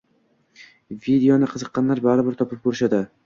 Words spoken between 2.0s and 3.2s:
baribir topib koʻrishadi